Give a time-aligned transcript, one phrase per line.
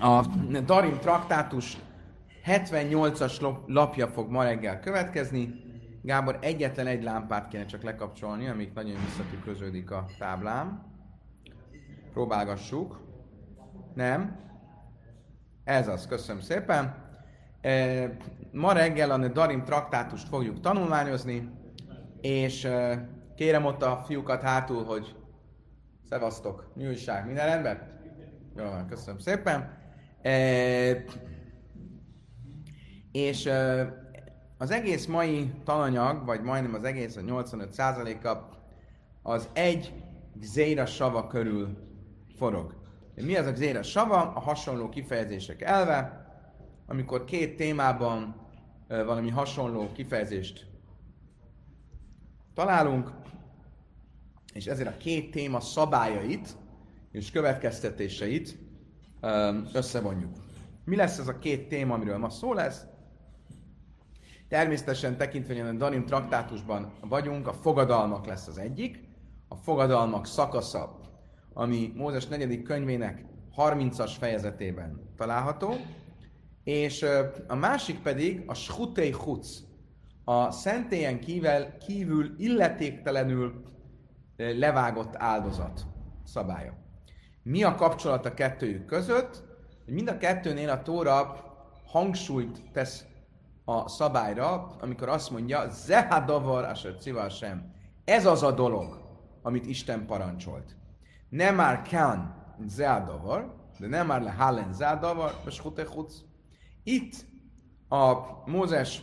[0.00, 0.26] A
[0.64, 1.78] Darim traktátus
[2.44, 5.64] 78-as lapja fog ma reggel következni.
[6.02, 10.86] Gábor, egyetlen egy lámpát kéne csak lekapcsolni, amik nagyon visszatükröződik a táblám.
[12.12, 13.00] Próbálgassuk.
[13.94, 14.38] Nem.
[15.64, 17.04] Ez az, köszönöm szépen.
[17.60, 18.16] E,
[18.52, 21.50] ma reggel a Darim traktátust fogjuk tanulmányozni,
[22.20, 25.16] és e, kérem ott a fiúkat hátul, hogy
[26.08, 27.94] szevasztok, mi újság, minden rendben?
[28.56, 29.84] Jó, köszönöm szépen.
[33.12, 33.50] És
[34.58, 38.54] az egész mai tananyag, vagy majdnem az egész, a 85%-a
[39.22, 39.92] az egy
[40.40, 41.76] zéra sava körül
[42.36, 42.74] forog.
[43.14, 44.32] Mi az a zéra sava?
[44.32, 46.26] A hasonló kifejezések elve,
[46.86, 48.34] amikor két témában
[48.88, 50.66] valami hasonló kifejezést
[52.54, 53.12] találunk,
[54.54, 56.56] és ezért a két téma szabályait
[57.10, 58.58] és következtetéseit
[59.72, 60.32] összevonjuk.
[60.84, 62.84] Mi lesz ez a két téma, amiről ma szó lesz?
[64.48, 69.04] Természetesen tekintve, hogy a Danim traktátusban vagyunk, a fogadalmak lesz az egyik,
[69.48, 71.00] a fogadalmak szakasza,
[71.52, 73.24] ami Mózes negyedik könyvének
[73.56, 75.74] 30-as fejezetében található,
[76.64, 77.06] és
[77.46, 79.64] a másik pedig a Schutei Chutz,
[80.24, 83.62] a szentélyen kívül, kívül illetéktelenül
[84.36, 85.86] levágott áldozat
[86.24, 86.85] szabálya.
[87.48, 89.42] Mi a kapcsolat a kettőjük között?
[89.84, 91.36] Hogy mind a kettőnél a Tóra
[91.86, 93.04] hangsúlyt tesz
[93.64, 97.74] a szabályra, amikor azt mondja, zehadavar civar sem.
[98.04, 99.00] Ez az a dolog,
[99.42, 100.76] amit Isten parancsolt.
[101.28, 105.62] Nem már kan zehadavar, de nem már le halen zehadavar, és
[106.82, 107.14] Itt
[107.88, 109.02] a Mózes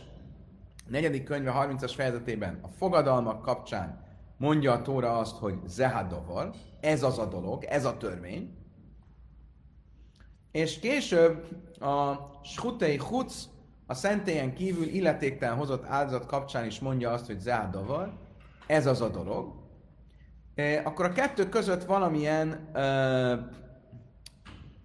[0.88, 4.03] negyedik könyve 30-as fejezetében a fogadalmak kapcsán
[4.44, 6.50] mondja a Tóra azt, hogy zehadavar,
[6.80, 8.56] ez az a dolog, ez a törvény.
[10.50, 11.46] És később
[11.80, 13.48] a Schutei Chutz
[13.86, 18.12] a szentélyen kívül illetéktelen hozott áldozat kapcsán is mondja azt, hogy zádavar,
[18.66, 19.52] ez az a dolog,
[20.54, 22.82] e, akkor a kettő között valamilyen e,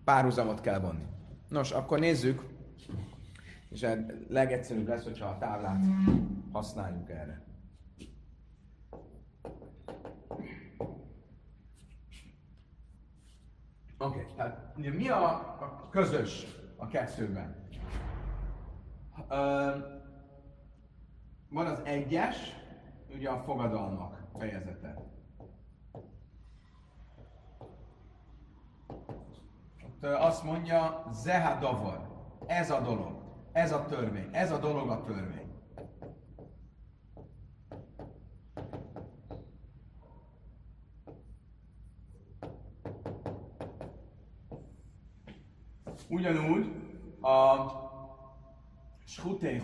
[0.03, 1.05] párhuzamot kell vonni.
[1.49, 2.43] Nos, akkor nézzük,
[3.69, 3.85] és
[4.29, 5.83] legegyszerűbb lesz, hogyha a táblát
[6.51, 7.48] használjuk erre.
[14.01, 15.25] Oké, okay, tehát mi a,
[15.59, 16.45] a közös
[16.77, 17.67] a kettőben?
[21.49, 22.37] van az egyes,
[23.15, 24.95] ugye a fogadalmak fejezete.
[29.85, 32.07] Ott azt mondja, zehadavar,
[32.45, 33.21] ez a dolog,
[33.51, 35.48] ez a törvény, ez a dolog a törvény.
[46.09, 46.71] Ugyanúgy
[47.21, 47.55] a
[49.05, 49.61] Schutei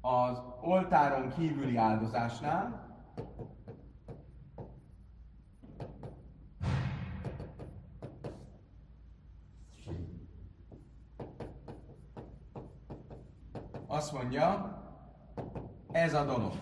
[0.00, 2.96] az oltáron kívüli áldozásnál,
[13.86, 14.78] azt mondja,
[15.92, 16.52] ez a dolog.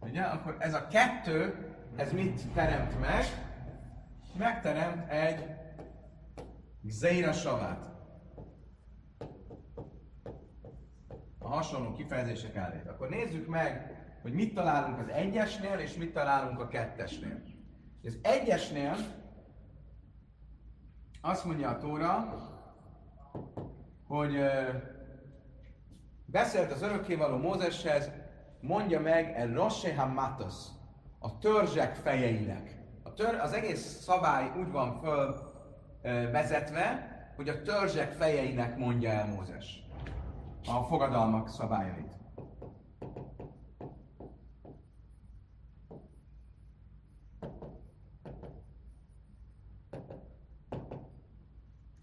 [0.00, 0.22] Ugye?
[0.22, 1.69] Akkor ez a kettő,
[2.00, 3.24] ez mit teremt meg?
[4.38, 5.56] Megteremt egy
[6.82, 7.90] Zeira savát.
[11.38, 12.86] A hasonló kifejezések állít.
[12.86, 17.42] Akkor nézzük meg, hogy mit találunk az egyesnél, és mit találunk a kettesnél.
[18.04, 18.96] Az egyesnél
[21.20, 22.34] azt mondja a Tóra,
[24.06, 24.36] hogy
[26.24, 28.10] beszélt az örökkévaló Mózeshez,
[28.60, 30.54] mondja meg el Rosse Hamatos,
[31.22, 32.78] a törzsek fejeinek.
[33.02, 35.48] A tör, az egész szabály úgy van föl
[36.30, 39.82] vezetve, hogy a törzsek fejeinek mondja el Mózes
[40.66, 42.18] a fogadalmak szabályait.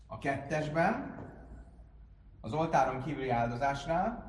[0.08, 1.16] A kettesben,
[2.42, 4.26] az oltáron kívüli áldozásnál,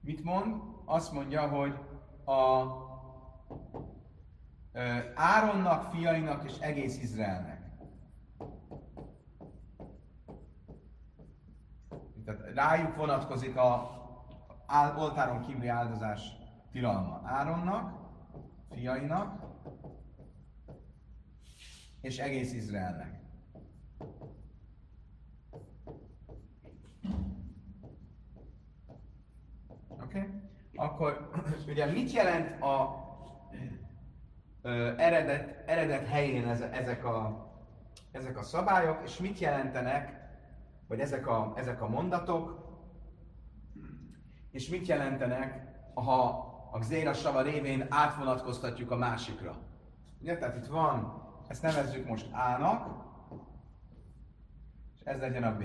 [0.00, 0.54] mit mond?
[0.84, 1.74] Azt mondja, hogy
[2.24, 2.64] a
[5.14, 7.60] Áronnak, fiainak és egész Izraelnek.
[12.24, 13.98] Tehát rájuk vonatkozik a
[14.96, 16.32] oltáron kívüli áldozás
[16.72, 17.20] tilalma.
[17.24, 17.98] Áronnak,
[18.70, 19.50] fiainak,
[22.00, 23.20] és egész Izraelnek.
[29.88, 30.18] Oké?
[30.18, 30.28] Okay?
[30.74, 31.30] Akkor
[31.70, 32.99] ugye mit jelent a
[34.96, 37.48] eredet, eredet helyén ezek a,
[38.12, 40.20] ezek a szabályok, és mit jelentenek,
[40.88, 42.68] vagy ezek a, ezek a mondatok,
[44.50, 49.56] és mit jelentenek, ha a Gzéra Sava révén átvonatkoztatjuk a másikra.
[50.20, 52.86] Ugye, tehát itt van, ezt nevezzük most A-nak,
[54.94, 55.64] és ez legyen a B.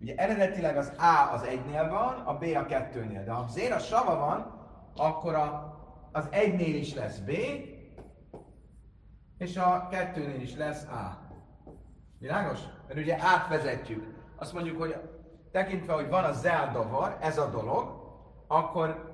[0.00, 4.16] Ugye eredetileg az A az egynél van, a B a kettőnél, de ha Zéra Sava
[4.16, 4.62] van,
[4.96, 5.73] akkor a,
[6.14, 7.30] az egynél is lesz B,
[9.38, 11.18] és a kettőnél is lesz A.
[12.18, 12.58] Világos?
[12.86, 14.14] Mert ugye átvezetjük.
[14.36, 14.96] Azt mondjuk, hogy
[15.52, 18.02] tekintve, hogy van a zeldavar, ez a dolog,
[18.46, 19.12] akkor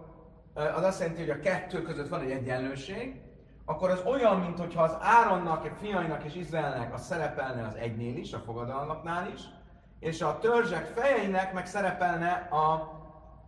[0.54, 3.20] az azt jelenti, hogy a kettő között van egy egyenlőség,
[3.64, 8.32] akkor az olyan, mintha az Áronnak, a fiainak és Izraelnek az szerepelne az egynél is,
[8.32, 9.40] a fogadalmaknál is,
[9.98, 12.98] és a törzsek fejeinek meg szerepelne a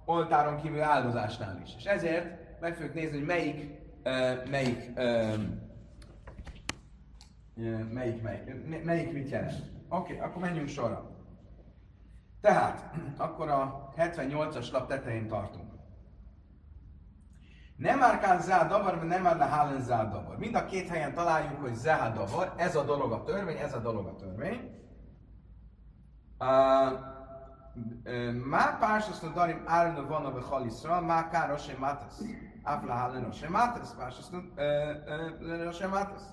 [0.05, 1.75] oltáron kívül áldozásnál is.
[1.76, 3.70] És ezért meg fogjuk nézni, hogy melyik,
[4.05, 5.38] uh, melyik, uh,
[7.93, 9.70] melyik, melyik, melyik mit jelent.
[9.88, 11.11] Oké, okay, akkor menjünk sorra.
[12.41, 15.73] Tehát, akkor a 78-as lap tetején tartunk.
[17.76, 20.38] Nem már kán davar, nem már lehálen davar.
[20.38, 21.76] Mind a két helyen találjuk, hogy
[22.15, 24.81] davar, ez a dolog a törvény, ez a dolog a törvény.
[28.49, 32.23] Má pársasztó darim árna van a Haliszra, má kára sem mátasz.
[32.62, 34.38] Áfla leno sem mátasz, pársasztó
[35.73, 36.31] sem mátasz.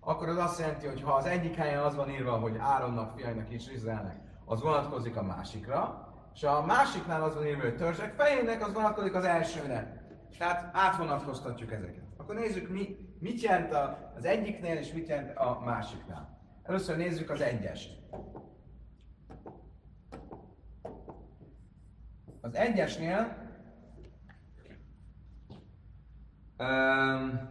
[0.00, 3.50] Akkor az azt jelenti, hogy ha az egyik helyen az van írva, hogy Áronnak, fiainak
[3.50, 8.66] és Izraelnek, az vonatkozik a másikra, és a másiknál az van írva, hogy törzsek fejének,
[8.66, 9.98] az vonatkozik az elsőnek.
[10.38, 12.04] Tehát átvonatkoztatjuk ezeket.
[12.16, 13.74] Akkor nézzük, mi, mit jelent
[14.16, 16.38] az egyiknél, és mit jelent a másiknál.
[16.62, 17.98] Először nézzük az egyest.
[22.40, 23.49] Az egyesnél
[26.60, 27.48] um,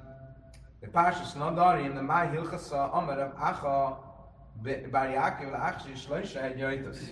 [0.92, 4.08] Pársus Nadarim, de Máj Hilchasza, Amarav Acha,
[4.92, 7.12] Bár Jákév, Ácsi, Slajsa, egy jajtasz.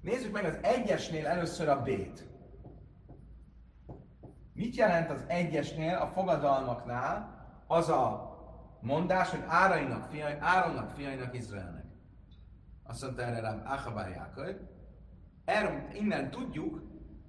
[0.00, 2.26] Nézzük meg az egyesnél először a B-t.
[4.52, 7.36] Mit jelent az egyesnél, a fogadalmaknál
[7.66, 8.28] az a
[8.80, 11.84] mondás, hogy Árainak, fiai, Áronnak, fiainak, Izraelnek?
[12.82, 14.56] Azt mondta erre rám Achabár Jákob.
[15.44, 16.82] Erről innen tudjuk,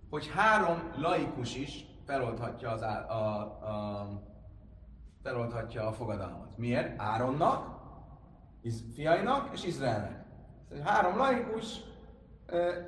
[0.09, 4.07] hogy három laikus is feloldhatja, az á, a, a,
[5.23, 6.57] feloldhatja a fogadalmat.
[6.57, 7.01] Miért?
[7.01, 7.77] Áronnak,
[8.61, 10.25] Iz, fiainak és Izraelnek.
[10.69, 11.79] Szóval három laikus,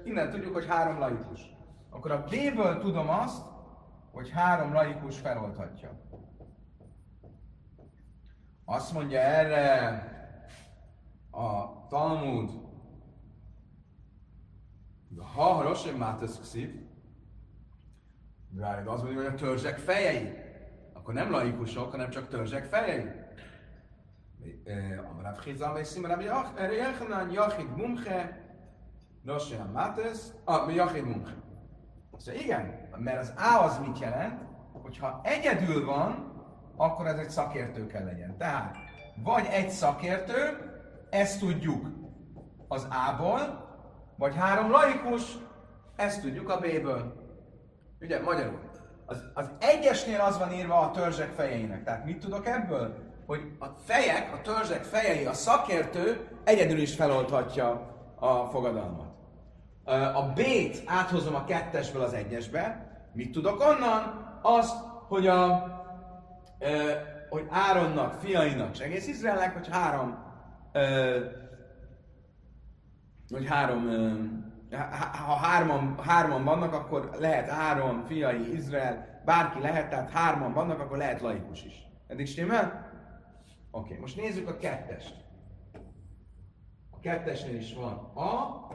[0.03, 1.41] innen tudjuk, hogy három laikus.
[1.89, 3.45] Akkor a B-ből tudom azt,
[4.11, 5.99] hogy három laikus feloldhatja.
[8.65, 9.89] Azt mondja erre
[11.31, 12.49] a Talmud,
[15.33, 16.39] ha Rosim Mátasz
[18.59, 20.33] Kszív, azt mondja, hogy a törzsek fejei,
[20.93, 23.05] akkor nem laikusok, hanem csak törzsek fejei.
[25.11, 26.21] Amrav Chizam és Simrav
[26.71, 28.45] Yechanan Yachid Mumche,
[29.25, 31.33] Rosim Mátasz, ah, Yachid Mumche.
[32.17, 34.41] Szóval igen, mert az A az mit jelent?
[34.71, 36.31] Hogyha egyedül van,
[36.75, 38.37] akkor ez egy szakértő kell legyen.
[38.37, 38.75] Tehát,
[39.23, 40.57] vagy egy szakértő,
[41.09, 41.87] ezt tudjuk
[42.67, 43.69] az A-ból,
[44.17, 45.37] vagy három laikus,
[45.95, 47.20] ezt tudjuk a B-ből.
[48.01, 48.59] Ugye, magyarul.
[49.05, 51.83] Az, az egyesnél az van írva a törzsek fejeinek.
[51.83, 52.95] Tehát mit tudok ebből?
[53.25, 59.11] Hogy a fejek, a törzsek fejei, a szakértő egyedül is feloldhatja a fogadalmat
[60.13, 64.29] a B-t áthozom a kettesből az egyesbe, mit tudok onnan?
[64.41, 64.77] Azt,
[65.07, 65.69] hogy a
[67.29, 70.17] hogy Áronnak, fiainak, és egész Izraelnek, hogy három
[73.29, 73.89] hogy három
[75.25, 80.97] ha hárman, hárman vannak, akkor lehet Áron, fiai, Izrael, bárki lehet, tehát hárman vannak, akkor
[80.97, 81.87] lehet laikus is.
[82.07, 82.89] Eddig stimmel?
[83.71, 85.15] Oké, okay, most nézzük a kettest.
[86.89, 88.67] A kettesnél is van A,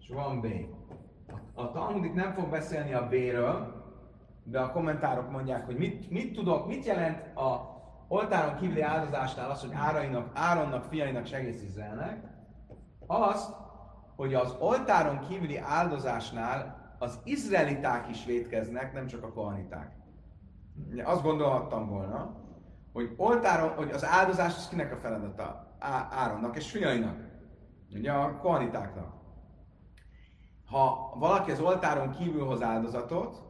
[0.00, 0.46] és van B.
[1.54, 3.82] A, a Talmudik nem fog beszélni a B-ről,
[4.44, 7.72] de a kommentárok mondják, hogy mit, mit tudok, mit jelent a
[8.08, 12.22] oltáron kívüli áldozásnál az, hogy Árainak, Áronnak, fiainak, és egész Izraelnek,
[13.06, 13.63] azt,
[14.16, 19.92] hogy az oltáron kívüli áldozásnál az izraeliták is vétkeznek, nem csak a kohaniták.
[21.04, 22.42] Azt gondolhattam volna,
[22.92, 25.76] hogy oltáron, hogy az áldozás az kinek a feladata?
[26.10, 27.16] Áronnak és fiainak.
[27.94, 29.12] Ugye a kohanitáknak.
[30.66, 33.42] Ha valaki az oltáron kívül hoz áldozatot,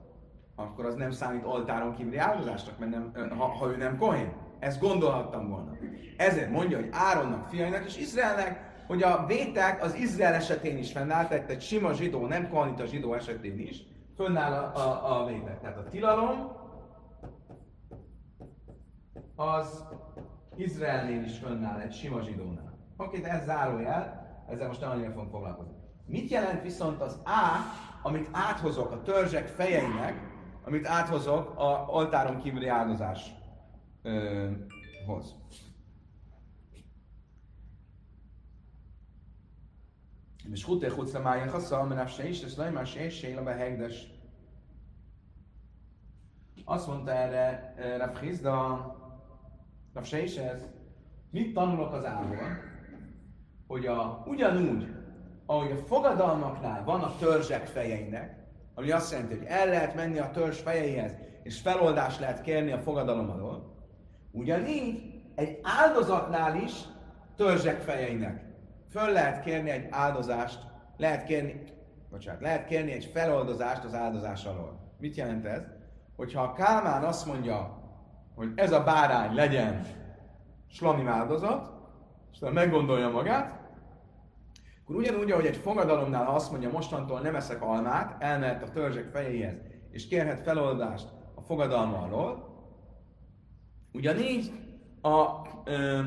[0.56, 4.32] akkor az nem számít oltáron kívüli áldozásnak, mert nem, ha, ha ő nem kohén.
[4.58, 5.72] Ezt gondolhattam volna.
[6.16, 11.28] Ezért mondja, hogy Áronnak, fiainak és Izraelnek, hogy a vétek az Izrael esetén is fennállt,
[11.28, 13.82] tehát egy sima zsidó, nem kohanita zsidó esetén is,
[14.16, 15.60] fönnáll a, a, a véglet.
[15.60, 16.52] Tehát a tilalom
[19.36, 19.84] az
[20.56, 22.78] Izraelnél is fönnáll, egy sima zsidónál.
[22.96, 25.72] Oké, de ez zárójel, ezzel most nem annyira fogunk foglalkozni.
[26.06, 27.58] Mit jelent viszont az A,
[28.02, 30.32] amit áthozok a törzsek fejeinek,
[30.64, 33.34] amit áthozok a oltáron kívüli áldozáshoz?
[40.52, 40.66] És
[41.22, 44.12] mája chasza, mert se is, ez lejmás se és se hegdes.
[46.64, 48.96] Azt mondta erre Rav Chizda,
[49.94, 50.68] Rav se is ez,
[51.30, 52.58] mit tanulok az álból?
[53.66, 54.88] Hogy a, ugyanúgy,
[55.46, 58.42] ahogy a fogadalmaknál van a törzsek fejeinek,
[58.74, 62.78] ami azt jelenti, hogy el lehet menni a törzs fejeihez, és feloldást lehet kérni a
[62.78, 63.74] fogadalom alól,
[64.30, 66.72] ugyanígy egy áldozatnál is
[67.36, 68.53] törzsek fejeinek
[68.94, 70.58] föl lehet kérni egy áldozást,
[70.96, 71.62] lehet kérni,
[72.10, 74.94] bocsánat, lehet kérni egy feloldozást az áldozás alól.
[74.98, 75.62] Mit jelent ez?
[76.16, 77.82] Hogyha a Kálmán azt mondja,
[78.34, 79.86] hogy ez a bárány legyen
[80.70, 81.72] slami áldozat,
[82.32, 83.60] és meggondolja magát,
[84.82, 89.56] akkor ugyanúgy, ahogy egy fogadalomnál azt mondja, mostantól nem eszek almát, elmehet a törzsek fejéhez,
[89.90, 92.52] és kérhet feloldást a fogadalma alól,
[93.92, 94.52] ugyanígy
[95.00, 96.00] a, ö,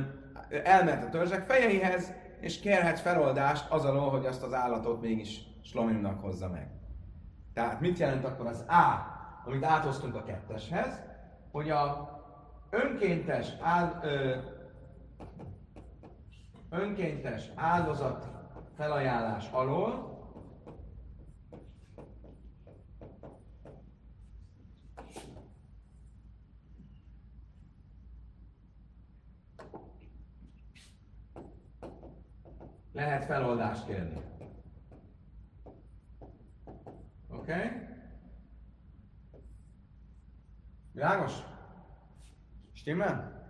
[0.64, 6.22] elmehet a törzsek fejeihez, és kérhet feloldást az alól, hogy azt az állatot mégis slomimnak
[6.22, 6.70] hozza meg.
[7.54, 9.16] Tehát mit jelent akkor az A,
[9.46, 11.02] amit áthoztunk a ketteshez,
[11.52, 12.16] hogy a
[12.70, 14.36] önkéntes, áld, ö,
[16.70, 18.28] önkéntes áldozat
[18.76, 20.17] felajánlás alól
[32.98, 34.22] lehet feloldást kérni.
[37.30, 37.54] Oké?
[37.54, 37.70] Okay?
[40.92, 41.34] Világos?
[42.74, 43.46] Stimmel?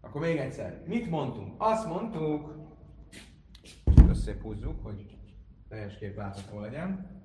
[0.00, 0.82] Akkor még egyszer.
[0.86, 1.54] Mit mondtunk?
[1.58, 2.54] Azt mondtuk,
[4.08, 5.18] összép húzzuk, hogy
[5.68, 7.22] teljes kép látható legyen.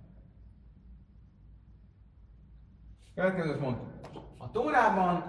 [3.16, 3.94] Következőt mondtuk.
[4.38, 5.24] A Tórában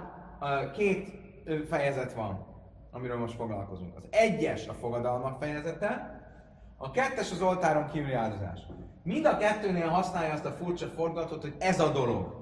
[0.72, 1.18] két
[1.66, 2.49] fejezet van
[2.90, 3.96] amiről most foglalkozunk.
[3.96, 6.20] Az egyes a fogadalmak fejezete,
[6.76, 8.60] a kettes az oltáron kívüli áldozás.
[9.02, 12.38] Mind a kettőnél használja azt a furcsa fordulatot, hogy ez a dolog.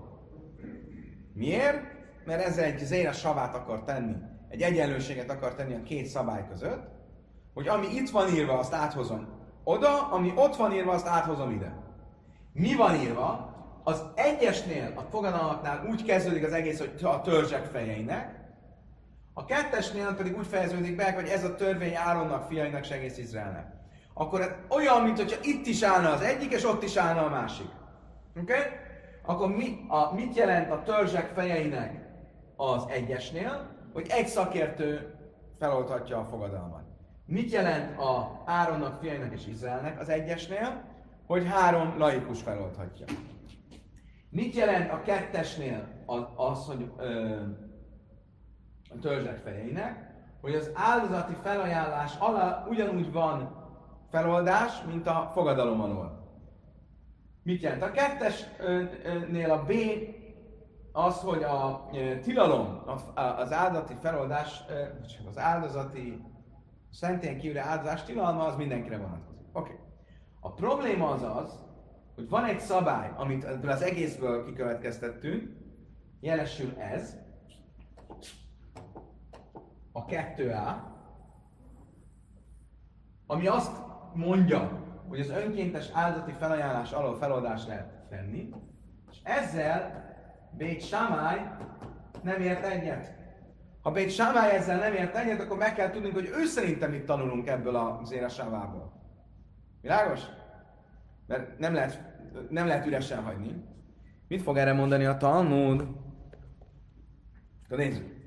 [1.32, 1.82] Miért?
[2.24, 4.14] Mert ez egy zéra savát akar tenni,
[4.48, 6.88] egy egyenlőséget akar tenni a két szabály között,
[7.54, 9.28] hogy ami itt van írva, azt áthozom
[9.64, 11.72] oda, ami ott van írva, azt áthozom ide.
[12.52, 13.56] Mi van írva?
[13.84, 18.37] Az egyesnél, a fogadalmaknál úgy kezdődik az egész, hogy a törzsek fejeinek,
[19.38, 23.66] a kettesnél pedig úgy fejeződik be, hogy ez a törvény Áronnak, fiainak és Izraelnek.
[24.14, 27.28] Akkor ez olyan, mint hogyha itt is állna az egyik, és ott is állna a
[27.28, 27.66] másik.
[28.40, 28.52] Oké?
[28.52, 28.64] Okay?
[29.22, 32.08] Akkor mi, a, mit jelent a törzsek fejeinek
[32.56, 33.76] az egyesnél?
[33.92, 35.14] Hogy egy szakértő
[35.58, 36.84] feloldhatja a fogadalmat.
[37.26, 40.84] Mit jelent a Áronnak, fiainak és Izraelnek az egyesnél?
[41.26, 43.06] Hogy három laikus feloldhatja.
[44.30, 47.36] Mit jelent a kettesnél az, az hogy ö,
[48.88, 50.06] a törzsek fejeinek,
[50.40, 53.56] hogy az áldozati felajánlás alá ugyanúgy van
[54.10, 56.26] feloldás, mint a fogadalom alól.
[57.42, 57.82] Mit jelent?
[57.82, 59.72] A kettesnél a B
[60.92, 61.88] az, hogy a
[62.22, 62.82] tilalom,
[63.14, 64.64] az áldozati feloldás,
[65.28, 66.24] az áldozati
[66.90, 69.46] szentén kívüli áldozás tilalma, az mindenkire vonatkozik.
[69.52, 69.72] Oké.
[69.72, 69.84] Okay.
[70.40, 71.58] A probléma az az,
[72.14, 75.56] hogy van egy szabály, amit ebből az egészből kikövetkeztettünk,
[76.20, 77.16] jelesül ez,
[79.98, 80.74] a 2A,
[83.26, 83.76] ami azt
[84.14, 88.48] mondja, hogy az önkéntes áldati felajánlás alól feloldást lehet tenni,
[89.10, 90.06] és ezzel
[90.50, 91.50] Bét Samály
[92.22, 93.16] nem ért egyet.
[93.82, 97.04] Ha Bét Samály ezzel nem ért egyet, akkor meg kell tudnunk, hogy ő szerintem mit
[97.04, 98.92] tanulunk ebből a Sávából.
[99.80, 100.20] Világos?
[101.26, 102.02] Mert nem lehet,
[102.48, 103.64] nem lehet üresen hagyni.
[104.28, 105.80] Mit fog erre mondani a Talmud?
[107.64, 108.17] Akkor nézzük.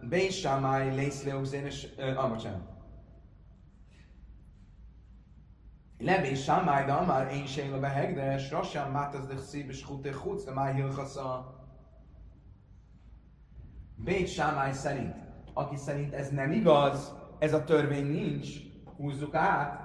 [0.00, 1.88] Bein Shammai, Lész Leogzén, és...
[2.16, 2.72] Ah, bocsánat.
[5.98, 10.44] Lebé Shammai, de Amár, én sem a behegdes, Rasán Mátaz de Szív, és Huté Hutz,
[10.44, 11.54] de már Hilchasza.
[13.96, 15.14] Bét Sámály szerint,
[15.52, 18.48] aki szerint ez nem igaz, ez a törvény nincs,
[18.96, 19.80] húzzuk át,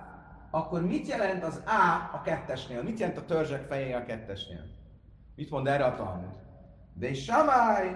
[0.51, 2.83] akkor mit jelent az A a kettesnél?
[2.83, 4.65] Mit jelent a törzsek fejé a kettesnél?
[5.35, 6.35] Mit mond erre a Talmud?
[6.93, 7.95] De Sámály,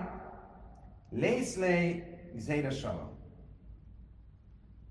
[1.13, 2.03] Lészlé,
[2.36, 3.12] Zéra Sava.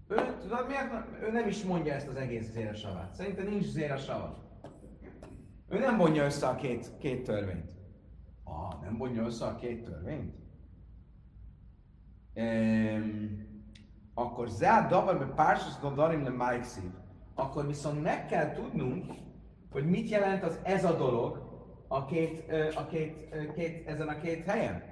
[0.09, 1.23] Ő, tudod miért?
[1.23, 3.15] Ő nem is mondja ezt az egész zéresavát.
[3.15, 4.37] Szerintem nincs zéresava.
[5.69, 7.73] Ő nem vonja össze a két, két törvényt.
[8.45, 10.35] Ah, nem vonja össze a két törvényt?
[12.35, 13.25] Ehm,
[14.15, 16.91] akkor zá davar be pársos darim le májkszív.
[17.35, 19.13] Akkor viszont meg kell tudnunk,
[19.71, 21.51] hogy mit jelent az ez a dolog
[21.89, 24.83] a két, a két, két, ezen a két helyen.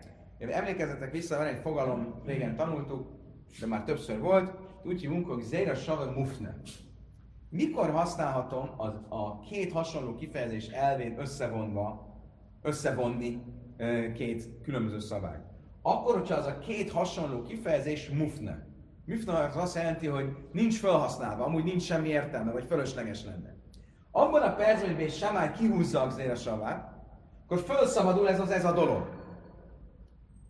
[0.49, 3.09] Emlékezzetek vissza, van egy fogalom, régen tanultuk,
[3.61, 4.55] de már többször volt,
[4.85, 6.61] úgy hívunk, hogy Zéra Sava Mufne.
[7.49, 12.17] Mikor használhatom az, a két hasonló kifejezés elvén összevonva,
[12.63, 13.43] összevonni
[14.15, 15.43] két különböző szabályt?
[15.83, 18.69] Akkor, hogyha az a két hasonló kifejezés mufne.
[19.05, 23.57] Mufne az azt jelenti, hogy nincs felhasználva, amúgy nincs semmi értelme, vagy fölösleges lenne.
[24.11, 26.93] Abban a percben, hogy Samály kihúzza a Zéra Savát,
[27.45, 29.20] akkor felszabadul ez az ez a dolog.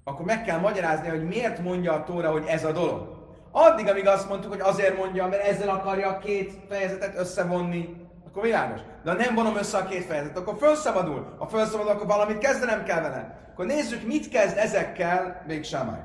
[0.05, 3.19] Akkor meg kell magyarázni, hogy miért mondja a Tóra, hogy ez a dolog.
[3.51, 8.43] Addig, amíg azt mondtuk, hogy azért mondja, mert ezzel akarja a két fejezetet összevonni, akkor
[8.43, 8.81] világos.
[9.05, 11.35] De ha nem vonom össze a két fejezetet, akkor felszabadul.
[11.39, 13.39] Ha felszabadul, akkor valamit kezdenem kell vele.
[13.51, 16.01] Akkor nézzük, mit kezd ezekkel még Sámály.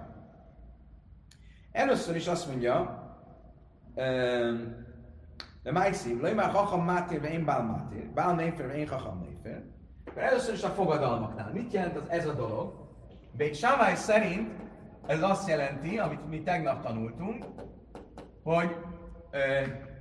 [1.72, 3.04] Először is azt mondja,
[5.64, 9.64] de Májszív, lej már hacham mátér, én bál mátér, bál néfer, én hacham néfer.
[10.16, 11.52] Először is a fogadalmaknál.
[11.54, 12.85] Mit jelent az ez a dolog?
[13.38, 14.51] Bét Sámály szerint
[15.08, 17.46] ez azt jelenti, amit mi tegnap tanultunk,
[18.44, 18.75] hogy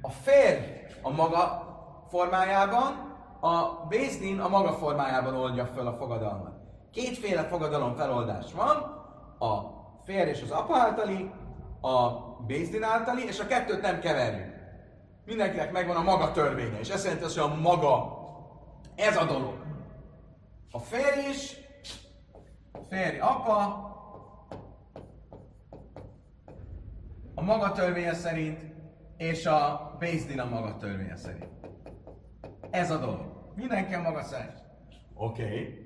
[0.00, 0.62] a férj
[1.03, 1.62] a maga
[2.09, 6.53] formájában, a Bézdin a maga formájában oldja fel a fogadalmat.
[6.93, 8.76] Kétféle fogadalom feloldás van,
[9.38, 9.61] a
[10.05, 11.31] férj és az apa általi,
[11.81, 12.11] a
[12.47, 14.55] Bézdin általi, és a kettőt nem keverjük.
[15.26, 18.19] Mindenkinek megvan a maga törvénye, és ez jelenti azt, hogy a maga,
[18.95, 19.55] ez a dolog.
[20.71, 21.63] A férj is,
[22.95, 23.59] férj apa,
[27.35, 28.61] a maga törvénye szerint,
[29.17, 31.49] és a Bézdin a maga törvénye szerint.
[32.71, 33.53] Ez a dolog.
[33.55, 34.62] Mindenki a maga szerint.
[35.14, 35.42] Oké.
[35.42, 35.83] Okay.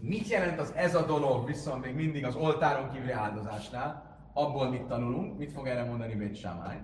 [0.00, 4.16] Mit jelent az ez a dolog viszont még mindig az oltáron kívüli áldozásnál?
[4.32, 5.38] Abból mit tanulunk?
[5.38, 6.80] Mit fog erre mondani Bét Sámály?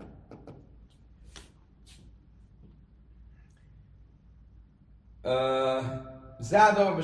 [5.22, 6.13] Zádor,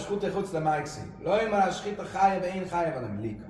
[0.08, 1.00] Hutte Chutz le Márkszi.
[1.22, 3.46] Loj már a skita chája, be én chája velem lika.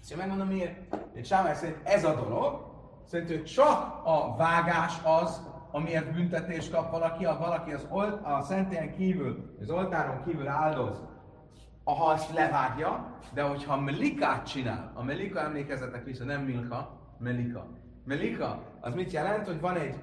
[0.00, 0.94] Ezt megmondom miért.
[1.14, 2.74] Egy Sámály szerint ez a dolog,
[3.08, 8.42] szerint, hogy csak a vágás az, amiért büntetést kap valaki, ha valaki az olt, a
[8.42, 11.04] szentélyen kívül, az oltáron kívül áldoz,
[11.84, 17.66] ha ezt levágja, de hogyha melikát csinál, a melika emlékezetek vissza, nem milka, melika.
[18.04, 19.96] Melika, az mit jelent, hogy van egy,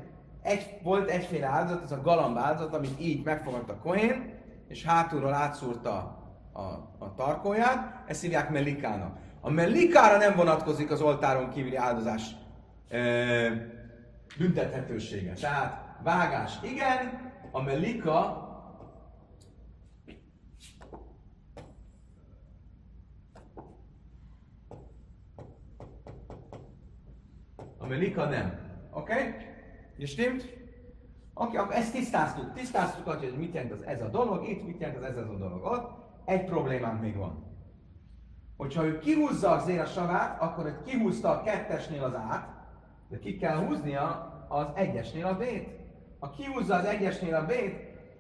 [0.44, 4.34] egy volt egyféle áldozat, ez a galamb áldozat, amit így megfogadta Kohén,
[4.68, 6.22] és hátulról átszúrta
[6.54, 6.62] a,
[7.00, 9.18] a tarkóját, ezt hívják melikának.
[9.42, 12.36] A melikára nem vonatkozik az oltáron kívüli áldozás
[12.90, 13.00] e,
[14.38, 15.34] büntethetősége.
[15.34, 18.42] Tehát vágás igen, a melika
[27.78, 28.60] a melika nem.
[28.92, 29.14] Oké?
[29.14, 29.53] Okay?
[29.98, 30.62] És stimmt?
[31.34, 32.54] Oké, akkor ezt tisztáztuk.
[32.54, 35.38] Tisztáztuk, hogy mit jelent az ez a dolog, itt mit jelent az ez, ez a
[35.38, 35.64] dolog.
[35.64, 35.92] Ott
[36.26, 37.52] egy problémánk még van
[38.58, 42.48] hogyha ő kihúzza az a savát, akkor hogy kihúzta a kettesnél az át,
[43.10, 45.68] de ki kell húznia az egyesnél a B-t.
[46.20, 47.76] Ha kihúzza az egyesnél a B-t,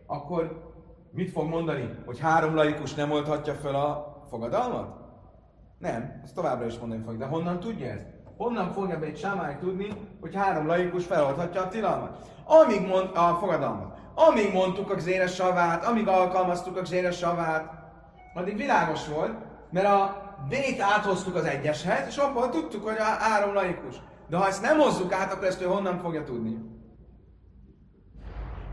[0.05, 0.71] akkor
[1.11, 1.89] mit fog mondani?
[2.05, 5.01] Hogy három laikus nem oldhatja fel a fogadalmat?
[5.77, 7.17] Nem, ezt továbbra is mondani fog.
[7.17, 8.07] De honnan tudja ezt?
[8.37, 9.87] Honnan fogja be egy sámály tudni,
[10.21, 12.17] hogy három laikus feloldhatja a tilalmat?
[12.45, 13.97] Amíg mond, a fogadalmat.
[14.15, 17.73] Amíg mondtuk a zéres savát, amíg alkalmaztuk a zéres savát,
[18.33, 19.33] addig világos volt,
[19.69, 23.95] mert a D-t áthoztuk az egyeshez, és abban tudtuk, hogy a három laikus.
[24.29, 26.57] De ha ezt nem hozzuk át, akkor ezt ő honnan fogja tudni?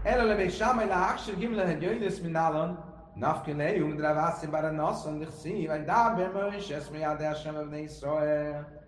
[0.02, 4.64] Elele még sámai le haksir gimle egy jöjjlősz, mint nálam, Nafke lejünk, de vászi bár
[4.64, 8.79] a nasszon, de szív, vagy dábe mő, és ezt mi áldás sem övne Iszrael.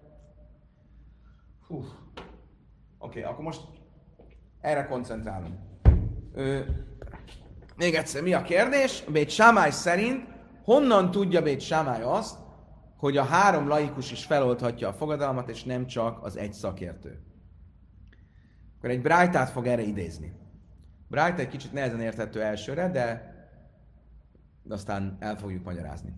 [1.72, 1.88] Oké,
[2.98, 3.60] okay, akkor most
[4.60, 5.58] erre koncentrálunk.
[6.32, 6.60] Ö,
[7.76, 9.04] még egyszer, mi a kérdés?
[9.04, 10.28] Bét Sámály szerint
[10.64, 12.38] honnan tudja Bét Sámály azt,
[12.96, 17.22] hogy a három laikus is feloldhatja a fogadalmat, és nem csak az egy szakértő.
[18.76, 20.32] Akkor egy Brájtát fog erre idézni.
[21.08, 23.34] Brájt egy kicsit nehezen érthető elsőre, de,
[24.62, 26.14] de aztán el fogjuk magyarázni.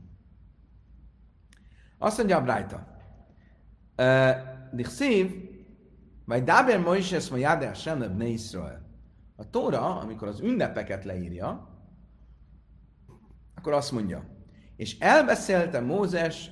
[1.99, 2.87] Azt mondja a Brájta.
[4.75, 5.35] Dichszív,
[6.25, 8.83] vagy Dáber Moises ma Jádel sem ne Israel.
[9.37, 11.69] A Tóra, amikor az ünnepeket leírja,
[13.55, 14.25] akkor azt mondja,
[14.77, 16.51] és elbeszélte Mózes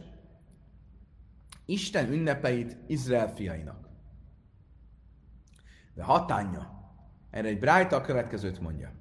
[1.66, 3.88] Isten ünnepeit Izrael fiainak.
[5.94, 6.80] De hatánya.
[7.30, 8.92] Erre egy Brájta a következőt mondja.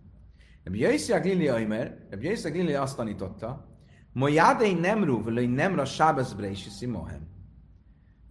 [0.63, 3.69] Rabbi Jöjszia Glili Aimer, Rabbi Jöjszia Glili azt tanította,
[4.13, 7.30] Ma jádei nem rúv, nem ra sábezbre is hiszi mohem.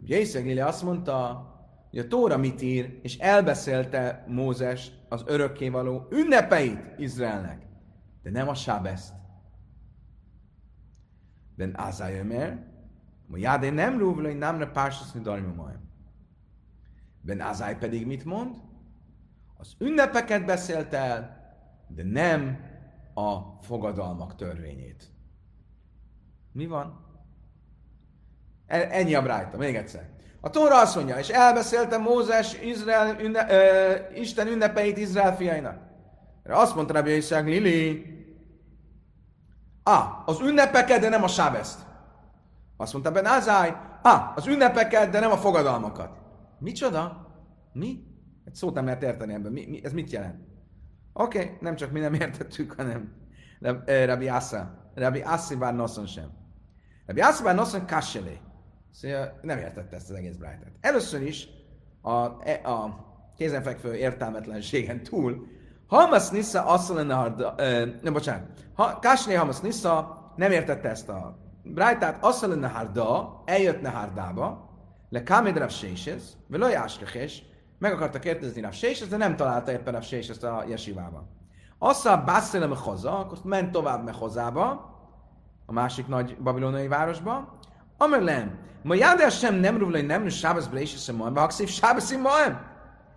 [0.04, 1.48] Jöjszia Glili azt mondta,
[1.90, 7.66] hogy a Tóra mit ír, és elbeszélte Mózes az örökkévaló ünnepeit Izraelnek,
[8.22, 9.14] de nem a sábeszt.
[11.56, 12.68] Ben Azájömer,
[13.26, 15.12] Ma jádei nem rúv, nem ra pársasz,
[15.56, 15.88] mohem.
[17.20, 18.56] Ben Azáj pedig mit mond?
[19.56, 21.38] Az ünnepeket beszélt el,
[21.88, 22.60] de nem
[23.14, 25.10] a fogadalmak törvényét.
[26.52, 27.09] Mi van?
[28.70, 30.08] E, ennyi a brájta, még egyszer.
[30.40, 35.78] A Tóra azt mondja, és elbeszélte Mózes Izrael ünne, ö, Isten ünnepeit Izrael fiainak.
[36.44, 38.04] Azt mondta Rabbi Iszák Lili,
[39.82, 41.78] ah, az ünnepeket, de nem a sábeszt.
[42.76, 46.18] Azt mondta Ben Azáj, ah, az ünnepeket, de nem a fogadalmakat.
[46.58, 47.26] Micsoda?
[47.72, 48.04] Mi?
[48.44, 49.52] Egy szót nem lehet érteni ebben.
[49.52, 50.44] Mi, mi, ez mit jelent?
[51.12, 53.12] Oké, okay, nem csak mi nem értettük, hanem
[53.86, 54.90] Rabbi Assa.
[54.94, 56.30] Rabbi Assi bár noszon sem.
[57.06, 58.40] Rabbi Assi bár noszon kasselé.
[58.92, 60.72] Szóval nem értette ezt az egész brájtát.
[60.80, 61.48] Először is
[62.02, 65.46] a, e, a kézenfekvő értelmetlenségen túl,
[65.86, 67.54] Hamas Nissa asszal lenne harda,
[68.02, 73.80] nem, bocsánat, ha, Kásné Hamas Nissa nem értette ezt a brájtát, asszal lenne harda, eljött
[73.80, 74.70] Nehárdába,
[75.08, 77.42] le Káméd Rav Séshez, vele Jáskekes,
[77.78, 81.28] meg akarta kérdezni Rav Séshez, de nem találta éppen Rav Séshez a jesivában.
[81.78, 84.90] Asszal Bászélem hoza, akkor ment tovább Mehozába,
[85.66, 87.58] a másik nagy babilonai városba,
[88.02, 92.14] Amelem, ma jádás sem nem rúvlai nem sábasz blési szemoem, hakszív sábasz.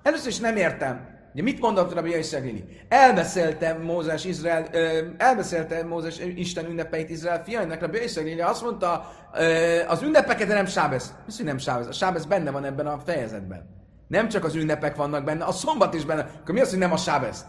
[0.04, 1.08] Először is nem értem.
[1.34, 2.64] Ugye mit mondott Rabbi Jaiszegini?
[2.88, 9.80] Elbeszélte Mózes Izrael, ö, elbeszélte Mózes Isten ünnepeit Izrael fiainak, Rabbi Jaiszegini azt mondta, ö,
[9.88, 11.14] az ünnepeket, nem sábesz.
[11.38, 11.88] Mi nem sábesz?
[11.88, 13.70] A sábesz benne van ebben a fejezetben.
[14.08, 16.30] Nem csak az ünnepek vannak benne, a szombat is benne.
[16.42, 17.46] Akkor mi az, hogy nem a sábesz?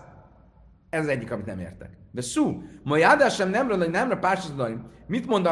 [0.90, 1.90] Ez az egyik, amit nem értek.
[2.10, 4.90] De szú, ma jádás sem nem hogy nem pársazodaim.
[5.06, 5.46] Mit mond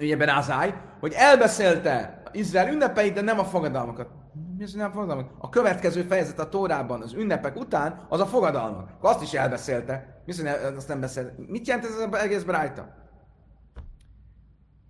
[0.00, 4.08] ugye Ben Azály, hogy elbeszélte Izrael ünnepeit, de nem a fogadalmakat.
[4.56, 5.30] Mi az, nem a fogadalmak?
[5.38, 8.90] A következő fejezet a Tórában, az ünnepek után, az a fogadalmak.
[9.00, 10.22] Azt is elbeszélte.
[10.24, 11.48] Mi az, hogy azt nem beszélt?
[11.48, 12.94] Mit jelent ez az egész brájta?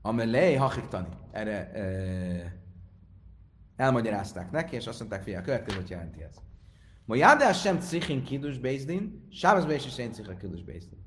[0.02, 1.08] Amelé hachiktani.
[1.32, 1.84] Erre e,
[3.76, 6.36] elmagyarázták neki, és azt mondták, figyelj, a következőt jelenti ez.
[7.04, 11.04] Ma jádás sem cichin kidus bézdin, sábaz is is én kidus bézdin.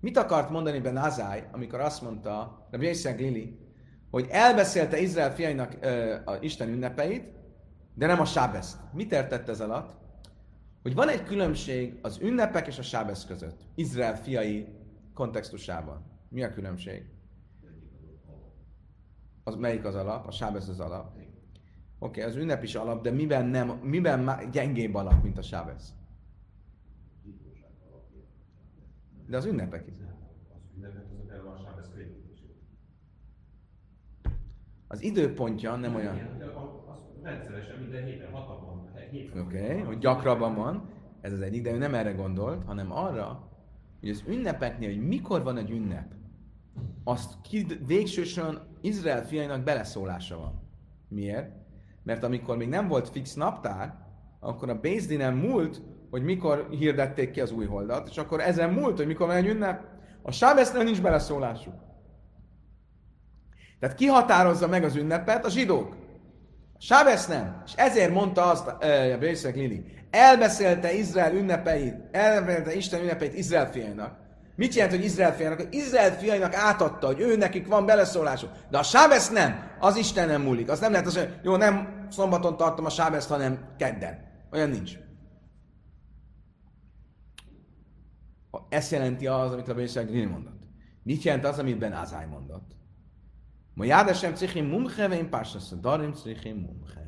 [0.00, 3.58] Mit akart mondani Ben Azály, amikor azt mondta, de Jézseg Lili,
[4.10, 7.24] hogy elbeszélte Izrael fiainak ö, a Isten ünnepeit,
[7.94, 8.78] de nem a sábeszt.
[8.92, 9.96] Mit értett ez alatt?
[10.82, 14.66] Hogy van egy különbség az ünnepek és a sábesz között, Izrael fiai
[15.14, 16.04] kontextusában.
[16.28, 17.04] Mi a különbség?
[19.44, 20.26] Az, melyik az alap?
[20.26, 21.12] A sábesz az alap.
[21.98, 25.92] Oké, okay, az ünnep is alap, de miben, nem, miben gyengébb alap, mint a sábesz?
[29.30, 29.94] De az ünnepek is.
[30.52, 31.58] Az ünnepek azok el van
[34.86, 36.16] Az időpontja nem olyan...
[37.22, 38.68] Rendszeresen minden héten, hat
[39.38, 40.88] Oké, okay, hogy gyakrabban van,
[41.20, 43.48] ez az egyik, de ő nem erre gondolt, hanem arra,
[44.00, 46.12] hogy az ünnepeknél, hogy mikor van egy ünnep,
[47.04, 50.60] azt ki, végsősorban Izrael fiainak beleszólása van.
[51.08, 51.52] Miért?
[52.02, 54.06] Mert amikor még nem volt fix naptár,
[54.40, 58.96] akkor a Bézdinen múlt, hogy mikor hirdették ki az új holdat, és akkor ezen múlt,
[58.96, 59.82] hogy mikor van ünnep.
[60.22, 61.74] A Sábesznél nincs beleszólásuk.
[63.80, 65.44] Tehát ki határozza meg az ünnepet?
[65.44, 65.96] A zsidók.
[66.88, 67.62] A nem.
[67.66, 68.78] És ezért mondta azt a
[69.18, 74.18] Bészek Lili, elbeszélte Izrael ünnepeit, elbeszélte Isten ünnepeit Izrael fiainak.
[74.56, 75.66] Mit jelent, hogy Izrael fiainak?
[75.70, 78.50] Izrael fiainak átadta, hogy ő nekik van beleszólásuk.
[78.70, 79.70] De a Sábesz nem.
[79.78, 80.70] Az Isten nem múlik.
[80.70, 84.18] Az nem lehet az, hogy jó, nem szombaton tartom a Sábeszt, hanem kedden.
[84.52, 84.92] Olyan nincs.
[88.68, 90.60] Ez jelenti az, amit a Bészeg mondott.
[91.02, 92.70] Mit jelent az, amit Ben Azály mondott?
[93.74, 97.00] Ma jádesem cichim mumche, vén pársasz, darim cichim mumche.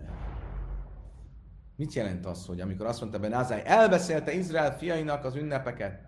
[1.76, 6.00] Mit jelent az, hogy amikor azt mondta Ben Azály, elbeszélte Izrael fiainak az ünnepeket,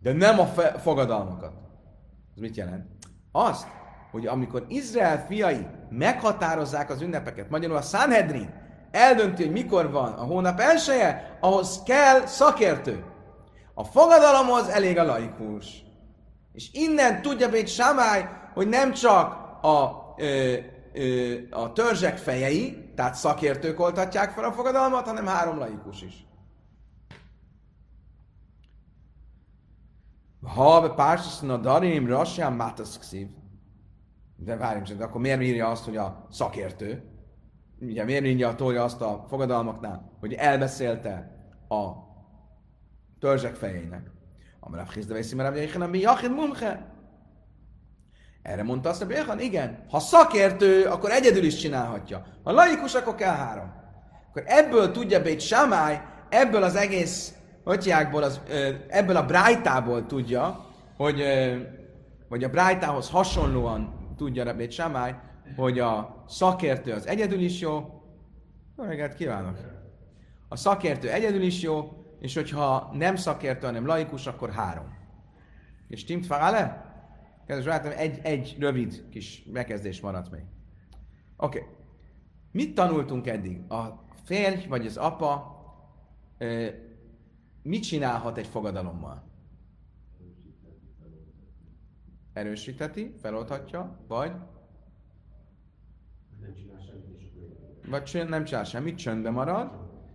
[0.00, 0.46] de nem a
[0.78, 1.52] fogadalmakat.
[2.34, 2.86] Ez mit jelent?
[3.32, 3.68] Azt,
[4.10, 8.54] hogy amikor Izrael fiai meghatározzák az ünnepeket, magyarul a Sanhedrin
[8.90, 13.04] eldönti, hogy mikor van a hónap elsője, ahhoz kell szakértő.
[13.80, 15.84] A fogadalomhoz elég a laikus.
[16.52, 19.32] És innen tudja Bét Samály, hogy nem csak
[19.64, 20.56] a, ö,
[20.92, 26.26] ö, a törzsek fejei, tehát szakértők oltatják fel a fogadalmat, hanem három laikus is.
[30.42, 33.28] Ha a darim rasján mátasz kszív.
[34.36, 37.02] De várjunk, de akkor miért írja azt, hogy a szakértő?
[37.78, 41.38] Ugye miért írja a tolja azt a fogadalmaknál, hogy elbeszélte
[41.68, 42.08] a
[43.20, 44.10] törzsek fejének?
[44.60, 46.90] Amarav Chizda veszi, mert mi Jachid Mumche.
[48.42, 52.26] Erre mondta azt a Béhan, igen, ha szakértő, akkor egyedül is csinálhatja.
[52.42, 53.72] Ha laikus, akkor kell három.
[54.28, 58.40] Akkor ebből tudja Bét Samály, ebből az egész atyákból, az,
[58.88, 61.22] ebből a brájtából tudja, hogy,
[62.28, 65.14] vagy a brájtához hasonlóan tudja Bét Samály,
[65.56, 68.02] hogy a szakértő az egyedül is jó.
[68.76, 69.56] Jó reggelt kívánok!
[70.48, 74.98] A szakértő egyedül is jó, és hogyha nem szakértő, hanem laikus, akkor három.
[75.88, 76.88] És Tim le?
[77.46, 80.42] Kedves barátom, egy, egy rövid kis bekezdés maradt még.
[81.36, 81.58] Oké.
[81.58, 81.70] Okay.
[82.52, 83.70] Mit tanultunk eddig?
[83.72, 85.58] A férj vagy az apa
[87.62, 89.28] mit csinálhat egy fogadalommal?
[92.32, 94.32] Erősíteti, feloldhatja, vagy?
[96.40, 97.32] Nem csinál semmit,
[97.88, 99.70] Vagy nem csinál semmit, csöndbe marad,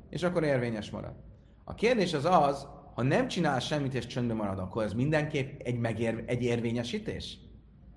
[0.10, 1.25] és akkor érvényes marad.
[1.67, 5.80] A kérdés az az, ha nem csinál semmit és csöndbe marad, akkor ez mindenképp egy,
[5.80, 7.38] megér, egy érvényesítés?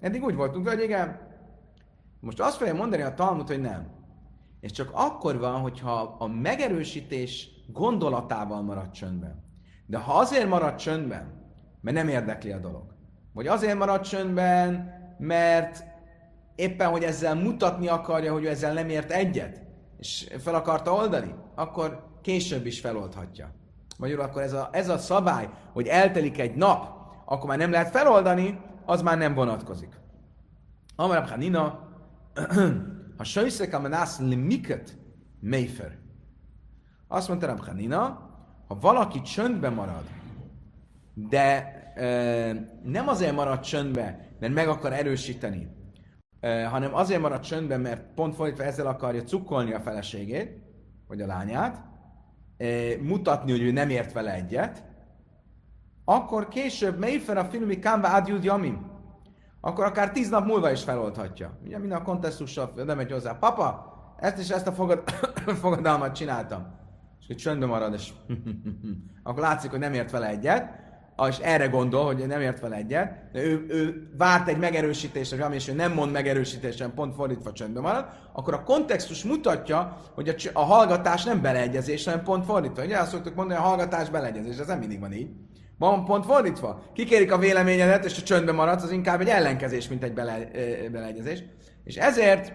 [0.01, 1.21] Eddig úgy voltunk, hogy igen.
[2.21, 3.91] Most azt fogja mondani a Talmud, hogy nem.
[4.61, 9.45] És csak akkor van, hogyha a megerősítés gondolatával marad csöndben.
[9.87, 12.95] De ha azért marad csöndben, mert nem érdekli a dolog,
[13.33, 15.85] vagy azért marad csöndben, mert
[16.55, 19.63] éppen, hogy ezzel mutatni akarja, hogy ő ezzel nem ért egyet,
[19.99, 23.58] és fel akarta oldani, akkor később is feloldhatja.
[23.99, 27.91] Magyarul akkor ez a, ez a szabály, hogy eltelik egy nap, akkor már nem lehet
[27.91, 30.01] feloldani, az már nem vonatkozik.
[30.97, 31.89] Amarab Hanina,
[33.19, 34.97] ha sajszek a menász limiket
[35.41, 35.99] méfer.
[37.09, 38.31] Azt mondta Rab Hanina,
[38.69, 40.05] ha valaki csöndbe marad,
[41.15, 42.07] de e,
[42.83, 45.69] nem azért marad csöndbe, mert meg akar erősíteni,
[46.41, 50.59] e, hanem azért marad csöndbe, mert pont fordítva ezzel akarja cukkolni a feleségét,
[51.07, 51.88] vagy a lányát,
[53.01, 54.85] mutatni, hogy ő nem ért vele egyet,
[56.05, 58.91] akkor később Meifer a filmi Kánva Adjud Jamim,
[59.61, 61.59] akkor akár tíz nap múlva is feloldhatja.
[61.65, 63.33] Ugye minden a kontextussal nem megy hozzá.
[63.33, 65.11] Papa, ezt és ezt a fogad,
[65.63, 66.67] fogadalmat csináltam.
[67.21, 68.13] És hogy csöndbe marad, és
[69.23, 70.88] akkor látszik, hogy nem ért vele egyet
[71.27, 75.55] és erre gondol, hogy nem ért fel egyet, de ő, ő várt egy megerősítésre, ami
[75.55, 80.35] és ő nem mond megerősítésre, pont fordítva csöndben marad, akkor a kontextus mutatja, hogy a,
[80.53, 82.85] a hallgatás nem beleegyezés, hanem pont fordítva.
[82.85, 85.31] Ugye azt szoktuk mondani, hogy a hallgatás beleegyezés, ez nem mindig van így.
[85.79, 86.83] Van pont fordítva.
[86.95, 90.39] Kikérik a véleményedet, és a csöndben maradsz, az inkább egy ellenkezés, mint egy bele,
[90.93, 91.45] beleegyezés.
[91.85, 92.53] És ezért,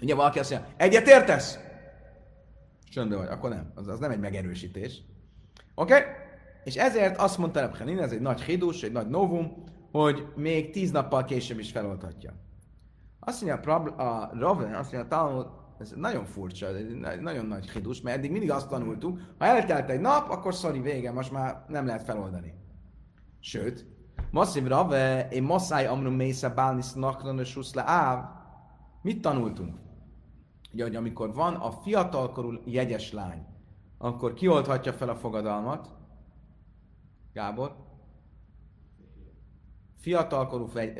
[0.00, 1.58] ugye valaki azt mondja, egyet értesz?
[2.90, 3.72] Csöndben vagy, akkor nem.
[3.74, 5.02] Az, az nem egy megerősítés.
[5.74, 5.92] Oké?
[5.92, 6.23] Okay?
[6.64, 10.90] És ezért azt mondta Rebchenin, ez egy nagy hidus, egy nagy novum, hogy még tíz
[10.90, 12.32] nappal később is feloldhatja.
[13.20, 15.46] Azt mondja a, a Raven, azt mondja a Talmud,
[15.78, 19.90] ez nagyon furcsa, ez egy nagyon nagy hidus, mert eddig mindig azt tanultuk, ha eltelt
[19.90, 22.54] egy nap, akkor szori, vége, most már nem lehet feloldani.
[23.40, 23.86] Sőt,
[24.30, 28.24] Masszív Rave, én Masszáj Amrum Mésze Bálnisz Nakronos le Áv,
[29.02, 29.74] mit tanultunk?
[30.72, 33.46] Ugye, hogy amikor van a fiatalkorú jegyes lány,
[33.98, 35.90] akkor kioldhatja fel a fogadalmat,
[37.34, 37.76] Gábor?
[39.96, 40.92] Fiatalkorú fegy...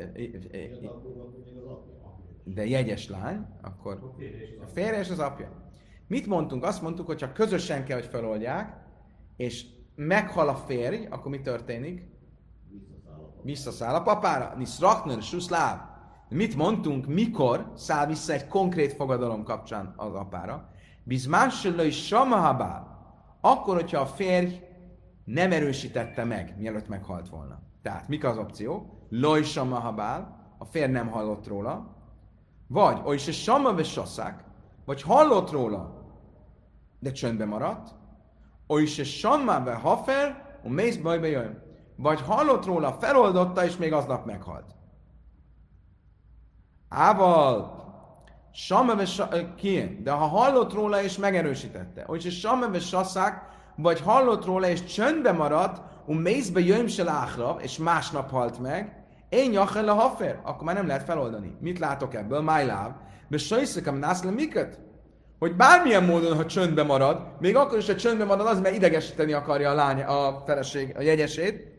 [2.43, 4.15] De jegyes lány, akkor
[4.63, 5.71] a férje és az apja.
[6.07, 6.63] Mit mondtunk?
[6.63, 8.85] Azt mondtuk, hogy csak közösen kell, hogy feloldják,
[9.35, 12.13] és meghal a férj, akkor mi történik?
[13.41, 14.53] Visszaszáll a papára.
[14.57, 15.79] Nisz rakner, suszláv.
[16.29, 20.69] Mit mondtunk, mikor száll vissza egy konkrét fogadalom kapcsán az apára?
[21.03, 22.93] Bizmással is samahabál.
[23.41, 24.61] Akkor, hogyha a férj
[25.25, 27.59] nem erősítette meg, mielőtt meghalt volna.
[27.81, 28.99] Tehát, mik az opció?
[29.09, 31.95] Lojsa mahabál, a férj nem hallott róla,
[32.67, 34.43] vagy oly se samma sasszák,
[34.85, 36.05] vagy hallott róla,
[36.99, 37.95] de csöndbe maradt,
[38.67, 41.63] oly se samma ve hafer, a mész bajba jön.
[41.95, 44.75] Vagy hallott róla, feloldotta, és még aznap meghalt.
[46.89, 47.83] Ával,
[48.51, 49.05] samma ve
[50.01, 52.79] de ha hallott róla, és megerősítette, oly se samma ve
[53.75, 59.05] vagy hallott róla, és csöndbe maradt, um mészbe jöjjön se láhra, és másnap halt meg,
[59.29, 61.57] én jachel a hafer, akkor már nem lehet feloldani.
[61.59, 62.41] Mit látok ebből?
[62.41, 62.91] Májláv.
[63.27, 64.79] De sajszak, am nászle miket?
[65.39, 69.33] Hogy bármilyen módon, ha csöndbe marad, még akkor is, ha csöndbe marad, az, mert idegesíteni
[69.33, 71.73] akarja a lány, a feleség, a jegyesét,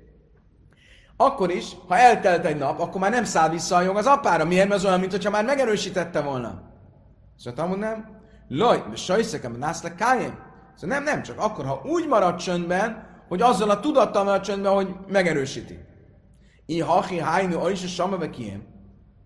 [1.17, 4.45] akkor is, ha eltelt egy nap, akkor már nem száll vissza a jog az apára.
[4.45, 4.69] Miért?
[4.69, 6.63] Mert az olyan, mintha már megerősítette volna.
[7.39, 8.09] Szóval hogy nem.
[8.49, 10.46] Loj, sajszak, am nászle kájem.
[10.77, 14.73] Szóval nem, nem, csak akkor, ha úgy marad csöndben, hogy azzal a tudattal marad csöndben,
[14.73, 15.79] hogy megerősíti.
[16.67, 18.63] I hachi hájnu a is a kiem.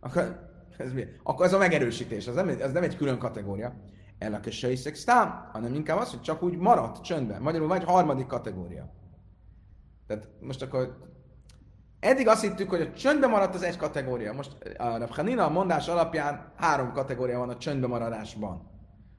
[0.00, 0.48] Akkor
[0.80, 1.04] Ez mi?
[1.22, 3.74] Akkor ez a megerősítés, az nem, ez nem egy külön kategória.
[4.18, 7.42] El a köseiszek sztám, hanem inkább az, hogy csak úgy maradt csöndben.
[7.42, 8.92] Magyarul vagy harmadik kategória.
[10.06, 10.98] Tehát most akkor
[12.00, 14.32] eddig azt hittük, hogy a csöndben maradt az egy kategória.
[14.32, 18.70] Most a Rabhanina a mondás alapján három kategória van a csöndben maradásban.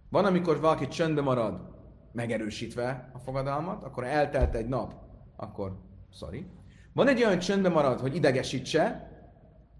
[0.09, 1.59] Van, amikor valaki csöndben marad,
[2.11, 4.93] megerősítve a fogadalmat, akkor eltelt egy nap,
[5.35, 5.79] akkor
[6.13, 6.45] sorry.
[6.93, 9.09] Van egy olyan csöndben marad, hogy idegesítse,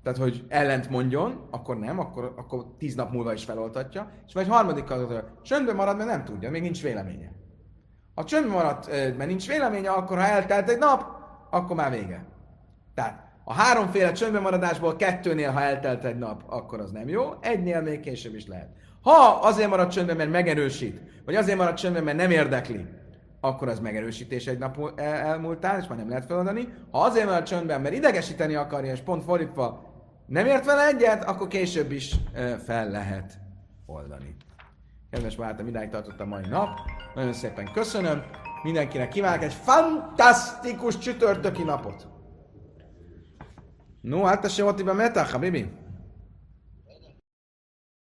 [0.04, 4.12] tehát hogy ellent mondjon, akkor nem, akkor, akkor tíz nap múlva is feloltatja.
[4.28, 7.32] És vagy harmadik kategória, csöndben marad, mert nem tudja, még nincs véleménye.
[8.15, 11.06] Ha csöndben maradt, mert nincs véleménye, akkor ha eltelt egy nap,
[11.50, 12.26] akkor már vége.
[12.94, 17.82] Tehát a háromféle csöndben maradásból kettőnél, ha eltelt egy nap, akkor az nem jó, egynél
[17.82, 18.70] még később is lehet.
[19.01, 22.85] Ha azért marad csöndben, mert megerősít, vagy azért marad csöndben, mert nem érdekli,
[23.41, 26.67] akkor az megerősítés egy nap elmúltán, és már nem lehet feladani.
[26.91, 29.89] Ha azért marad csöndben, mert idegesíteni akarja, és pont fordítva
[30.25, 32.15] nem ért vele egyet, akkor később is
[32.65, 33.39] fel lehet
[33.85, 34.35] oldani.
[35.11, 36.69] Kedves barátom, idáig tartott a mai nap.
[37.15, 38.23] Nagyon szépen köszönöm.
[38.63, 42.07] Mindenkinek kívánok egy fantasztikus csütörtöki napot.
[44.01, 45.71] No, hát se volt, Meta, Habibi.